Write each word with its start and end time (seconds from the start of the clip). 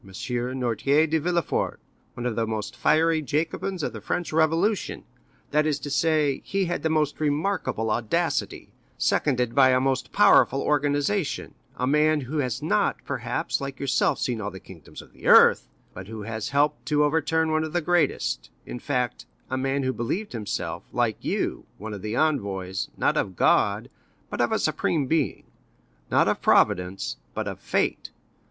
Noirtier 0.03 1.05
de 1.07 1.19
Villefort, 1.19 1.79
one 2.15 2.25
of 2.25 2.35
the 2.35 2.47
most 2.47 2.75
fiery 2.75 3.21
Jacobins 3.21 3.83
of 3.83 3.93
the 3.93 4.01
French 4.01 4.33
Revolution; 4.33 5.03
that 5.51 5.67
is 5.67 5.77
to 5.77 5.91
say, 5.91 6.41
he 6.43 6.65
had 6.65 6.81
the 6.81 6.89
most 6.89 7.19
remarkable 7.19 7.91
audacity, 7.91 8.69
seconded 8.97 9.53
by 9.53 9.69
a 9.69 9.79
most 9.79 10.11
powerful 10.11 10.59
organization—a 10.59 11.85
man 11.85 12.21
who 12.21 12.39
has 12.39 12.63
not, 12.63 12.97
perhaps, 13.05 13.61
like 13.61 13.79
yourself 13.79 14.17
seen 14.17 14.41
all 14.41 14.49
the 14.49 14.59
kingdoms 14.59 15.03
of 15.03 15.13
the 15.13 15.27
earth, 15.27 15.67
but 15.93 16.07
who 16.07 16.23
has 16.23 16.49
helped 16.49 16.83
to 16.87 17.03
overturn 17.03 17.51
one 17.51 17.63
of 17.63 17.71
the 17.73 17.79
greatest; 17.79 18.49
in 18.65 18.79
fact, 18.79 19.27
a 19.51 19.55
man 19.57 19.83
who 19.83 19.93
believed 19.93 20.33
himself, 20.33 20.81
like 20.91 21.23
you, 21.23 21.67
one 21.77 21.93
of 21.93 22.01
the 22.01 22.15
envoys, 22.15 22.89
not 22.97 23.15
of 23.17 23.35
God, 23.35 23.87
but 24.31 24.41
of 24.41 24.51
a 24.51 24.57
supreme 24.57 25.05
being; 25.05 25.43
not 26.09 26.27
of 26.27 26.41
Providence, 26.41 27.17
but 27.35 27.47
of 27.47 27.59
fate. 27.59 28.09